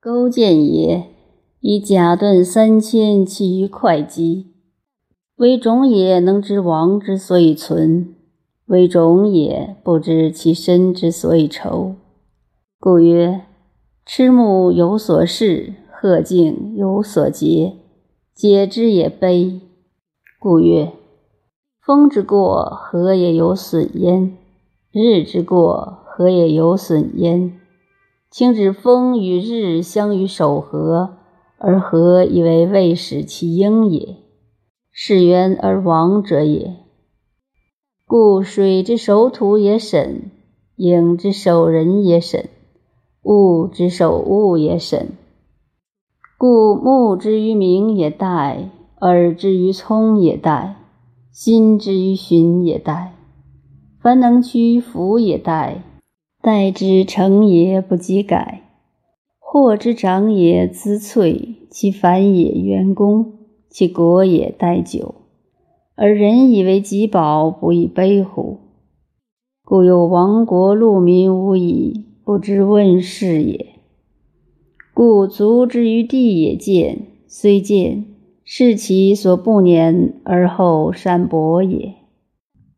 [0.00, 1.08] 勾践也，
[1.60, 4.46] 以甲盾三千，其于会稽。
[5.36, 8.14] 为种也，能知王之所以存；
[8.66, 11.96] 为种也，不知其身之所以愁。
[12.78, 13.40] 故曰：
[14.06, 17.74] 赤木有所视，鹤颈有所结，
[18.32, 19.60] 解之也悲。
[20.38, 20.92] 故曰：
[21.84, 24.36] 风之过，何也有损焉？
[24.92, 27.52] 日之过，何也有损焉？
[28.30, 31.16] 请指风与日相与守合，
[31.56, 34.16] 而合以为未使其应也。
[34.92, 36.76] 是源而亡者也。
[38.04, 40.30] 故水之守土也审，
[40.76, 42.48] 影之守人也审，
[43.22, 45.12] 物之守物也审。
[46.36, 48.68] 故目之于明也殆，
[49.00, 50.74] 耳之于聪也殆，
[51.30, 53.08] 心之于循也殆。
[54.00, 55.78] 凡能屈服也殆。
[56.48, 58.62] 待之成也不及改，
[59.38, 63.34] 祸之长也滋萃，其繁也渊功，
[63.68, 65.16] 其国也待久。
[65.94, 68.60] 而人以为己宝，不亦悲乎？
[69.62, 73.66] 故有亡国戮民无以，不知问世也。
[74.94, 78.06] 故足之于地也见，虽见，
[78.42, 81.96] 是其所不年而后善博也。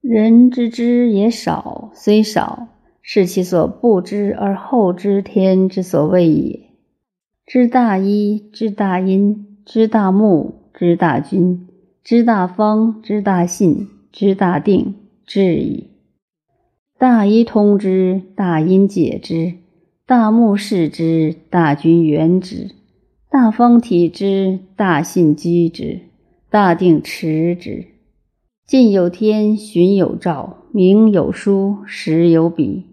[0.00, 2.66] 人之知也少，虽少。
[3.02, 6.60] 是其所不知而后知天之所谓也。
[7.44, 11.66] 知大一，知大阴，知大木，知大君，
[12.04, 14.94] 知大方，知大信，知大定，
[15.26, 15.88] 至矣。
[16.96, 19.54] 大一通之，大阴解之，
[20.06, 22.70] 大木视之，大君圆之，
[23.28, 26.02] 大方体之，大信居之，
[26.48, 27.86] 大定持之。
[28.64, 32.86] 近有天，循有兆，明有书，实有笔。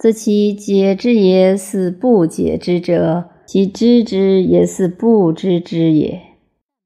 [0.00, 6.22] 则其解之也似不解之者，其知之也似不知之也。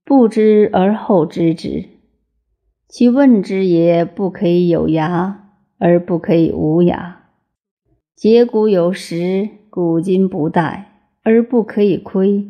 [0.05, 1.85] 不知而后知之，
[2.89, 5.33] 其问之也不可以有涯，
[5.79, 7.15] 而不可以无涯。
[8.17, 10.87] 解古有时，古今不殆，
[11.23, 12.49] 而不可以亏，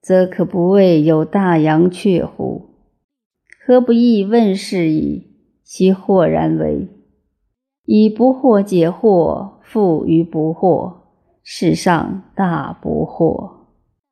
[0.00, 2.70] 则可不谓有大阳阙乎？
[3.66, 5.26] 何不亦问是矣？
[5.62, 6.88] 其豁然为。
[7.84, 10.94] 以不惑解惑，富于不惑，
[11.42, 13.57] 世上大不惑。